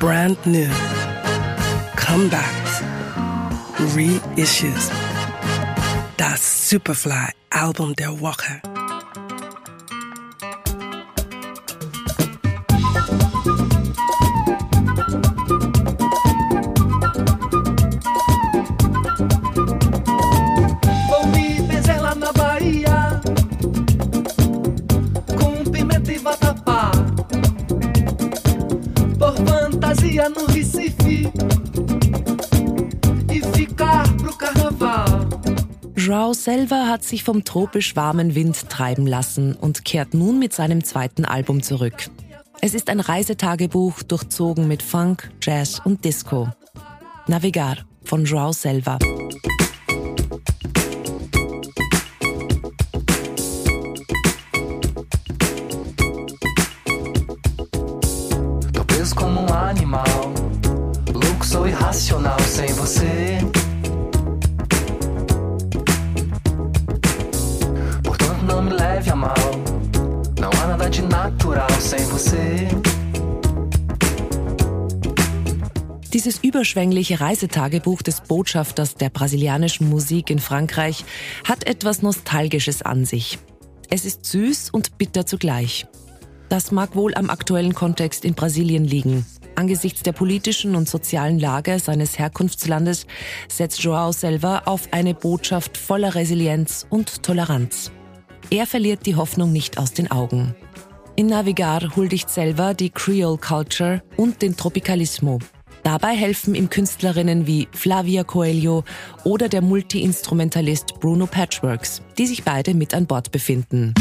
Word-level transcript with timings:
brand 0.00 0.38
new, 0.46 0.66
comebacks, 1.94 2.80
reissues. 3.94 4.88
That 6.16 6.38
Superfly 6.38 7.32
album 7.52 7.92
Der 7.94 8.10
Walker. 8.10 8.62
Bahia 22.36 23.20
com 25.36 25.70
pimenta 25.70 26.12
e 26.12 26.18
fantasia 30.10 30.28
no 30.28 30.44
Recife 30.46 31.32
E 33.32 33.40
ficar 33.56 34.04
pro 34.16 34.32
carnaval 34.32 35.28
Joao 35.96 36.32
Selva 36.32 36.86
hat 36.88 37.04
sich 37.04 37.22
vom 37.24 37.44
tropisch 37.44 37.94
warmen 37.94 38.34
Wind 38.34 38.68
treiben 38.68 39.06
lassen 39.06 39.54
und 39.54 39.84
kehrt 39.84 40.14
nun 40.14 40.38
mit 40.38 40.52
seinem 40.52 40.82
zweiten 40.82 41.24
Album 41.24 41.62
zurück. 41.62 42.08
Es 42.62 42.74
ist 42.74 42.88
ein 42.88 43.00
Reisetagebuch 43.00 44.02
durchzogen 44.02 44.66
mit 44.66 44.82
Funk, 44.82 45.30
Jazz 45.42 45.80
und 45.84 46.04
Disco. 46.04 46.48
Navigar 47.26 47.76
von 48.02 48.24
Joao 48.24 48.52
Selva. 48.52 48.98
Animal 59.70 60.04
Louco, 61.14 61.46
sou 61.46 61.68
irracional 61.68 62.38
sem 62.40 62.66
você 62.74 63.38
Portanto 68.02 68.42
não 68.42 68.62
me 68.62 68.72
leve 68.72 69.10
a 69.10 69.16
mal 69.16 69.34
Não 70.40 70.50
há 70.60 70.66
nada 70.66 70.90
de 70.90 71.02
natural 71.02 71.70
sem 71.80 72.04
você 72.06 72.68
Dieses 76.12 76.42
überschwängliche 76.42 77.20
Reisetagebuch 77.20 78.02
des 78.02 78.22
Botschafters 78.22 78.96
der 78.96 79.10
brasilianischen 79.10 79.88
Musik 79.88 80.30
in 80.30 80.40
Frankreich 80.40 81.04
hat 81.48 81.64
etwas 81.68 82.02
Nostalgisches 82.02 82.82
an 82.82 83.04
sich. 83.04 83.38
Es 83.88 84.04
ist 84.04 84.26
süß 84.26 84.70
und 84.70 84.98
bitter 84.98 85.24
zugleich. 85.24 85.86
Das 86.48 86.72
mag 86.72 86.96
wohl 86.96 87.14
am 87.14 87.30
aktuellen 87.30 87.74
Kontext 87.74 88.24
in 88.24 88.34
Brasilien 88.34 88.84
liegen. 88.84 89.24
Angesichts 89.60 90.02
der 90.02 90.12
politischen 90.12 90.74
und 90.74 90.88
sozialen 90.88 91.38
Lage 91.38 91.78
seines 91.78 92.18
Herkunftslandes 92.18 93.06
setzt 93.46 93.82
Joao 93.82 94.10
Selva 94.10 94.62
auf 94.64 94.88
eine 94.90 95.12
Botschaft 95.12 95.76
voller 95.76 96.14
Resilienz 96.14 96.86
und 96.88 97.22
Toleranz. 97.22 97.92
Er 98.48 98.66
verliert 98.66 99.04
die 99.04 99.16
Hoffnung 99.16 99.52
nicht 99.52 99.76
aus 99.76 99.92
den 99.92 100.10
Augen. 100.10 100.54
In 101.14 101.26
Navigar 101.26 101.94
huldigt 101.94 102.30
Selva 102.30 102.72
die 102.72 102.88
Creole 102.88 103.36
Culture 103.36 104.02
und 104.16 104.40
den 104.40 104.56
Tropicalismo. 104.56 105.40
Dabei 105.82 106.16
helfen 106.16 106.54
ihm 106.54 106.70
Künstlerinnen 106.70 107.46
wie 107.46 107.68
Flavia 107.72 108.24
Coelho 108.24 108.84
oder 109.24 109.50
der 109.50 109.60
Multi-Instrumentalist 109.60 110.98
Bruno 111.00 111.26
Patchworks, 111.26 112.00
die 112.16 112.26
sich 112.26 112.44
beide 112.44 112.72
mit 112.72 112.94
an 112.94 113.06
Bord 113.06 113.30
befinden. 113.30 113.92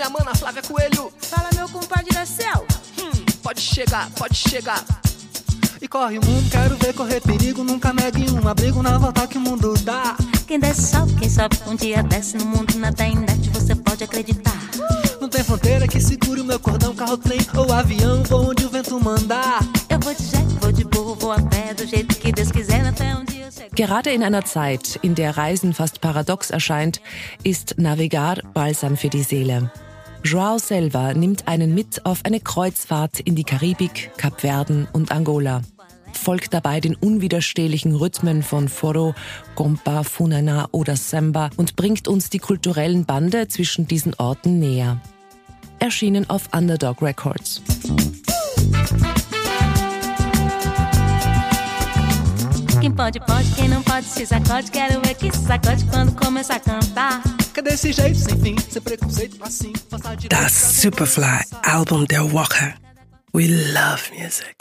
Minha 0.00 0.08
mana 0.08 0.34
Flávia 0.34 0.62
Coelho 0.62 1.12
Fala, 1.18 1.50
meu 1.54 1.68
compadre 1.68 2.14
da 2.14 2.24
céu. 2.24 2.66
Hum, 2.98 3.10
pode 3.42 3.60
chegar, 3.60 4.08
pode 4.12 4.34
chegar. 4.34 4.82
E 5.80 5.86
corre 5.86 6.18
o 6.18 6.24
mundo, 6.24 6.50
quero 6.50 6.74
ver 6.76 6.94
correr 6.94 7.20
perigo. 7.20 7.62
Nunca 7.62 7.92
negue 7.92 8.30
um 8.30 8.48
abrigo 8.48 8.82
na 8.82 8.96
volta 8.96 9.26
que 9.26 9.36
o 9.36 9.40
mundo 9.40 9.74
dá. 9.82 10.16
Quem 10.46 10.58
desce 10.58 10.90
sobe, 10.92 11.14
quem 11.16 11.28
sobe 11.28 11.56
um 11.66 11.74
dia 11.74 12.02
desce 12.02 12.36
no 12.38 12.46
mundo 12.46 12.78
nada 12.78 13.06
indete, 13.06 13.50
você 13.50 13.74
pode 13.74 14.02
acreditar. 14.02 14.58
Não 15.20 15.28
tem 15.28 15.44
fronteira 15.44 15.86
que 15.86 16.00
segure 16.00 16.40
o 16.40 16.44
meu 16.44 16.58
cordão, 16.58 16.94
carro, 16.94 17.18
trem 17.18 17.40
ou 17.54 17.70
avião. 17.70 18.22
Vou 18.22 18.50
onde 18.50 18.64
o 18.64 18.70
vento 18.70 18.98
mandar. 18.98 19.60
Eu 19.90 20.00
vou 20.00 20.14
de 20.14 20.24
jet, 20.24 20.46
vou 20.60 20.72
de 20.72 20.84
burro, 20.84 21.14
vou 21.14 21.32
a 21.32 21.42
pé, 21.42 21.74
do 21.74 21.86
jeito 21.86 22.16
que 22.16 22.32
Deus 22.32 22.50
quiser, 22.50 22.86
até 22.86 23.14
um 23.14 23.24
dia 23.24 23.46
eu 23.46 23.52
chego. 23.52 23.76
Gerade 23.76 24.10
in 24.14 24.22
einer 24.22 24.44
Zeit, 24.44 24.98
in 25.02 25.14
der 25.14 25.36
Reisen 25.36 25.74
fast 25.74 26.00
paradox 26.00 26.50
erscheint, 26.50 27.00
ist 27.44 27.74
Navigar 27.76 28.42
Balsam 28.54 28.96
für 28.96 29.10
die 29.10 29.22
Seele. 29.22 29.70
Joao 30.22 30.58
Selva 30.58 31.14
nimmt 31.14 31.48
einen 31.48 31.74
mit 31.74 32.04
auf 32.04 32.24
eine 32.24 32.40
Kreuzfahrt 32.40 33.20
in 33.20 33.34
die 33.34 33.44
Karibik, 33.44 34.10
Kapverden 34.16 34.86
und 34.92 35.12
Angola. 35.12 35.62
Folgt 36.12 36.52
dabei 36.52 36.80
den 36.80 36.94
unwiderstehlichen 36.94 37.94
Rhythmen 37.94 38.42
von 38.42 38.68
Foro, 38.68 39.14
Kompa, 39.54 40.02
Funana 40.02 40.68
oder 40.72 40.96
Samba 40.96 41.50
und 41.56 41.76
bringt 41.76 42.06
uns 42.06 42.28
die 42.28 42.38
kulturellen 42.38 43.06
Bande 43.06 43.48
zwischen 43.48 43.86
diesen 43.86 44.14
Orten 44.14 44.58
näher. 44.58 45.00
Erschienen 45.78 46.28
auf 46.28 46.50
Underdog 46.54 47.00
Records. 47.00 47.62
Quem 52.80 52.94
pode, 52.94 53.20
pode, 53.20 53.44
quem 53.56 53.68
não 53.68 53.82
pode 53.82 54.04
se 54.04 54.26
sacode. 54.26 54.70
Quero 54.70 55.00
ver 55.00 55.14
que 55.14 55.30
se 55.32 55.44
sacode 55.44 55.84
quando 55.90 56.14
começa 56.14 56.54
a 56.54 56.60
cantar. 56.60 57.39
Da 57.54 57.76
jeito 57.76 58.18
sem 58.18 58.40
fim, 58.40 58.56
sem 58.70 58.80
preconceito 58.80 59.36
assim? 59.42 59.72
Superfly 60.48 61.40
álbum 61.62 62.04
de 62.04 62.18
Walker. 62.18 62.74
We 63.34 63.48
love 63.48 64.10
music. 64.12 64.56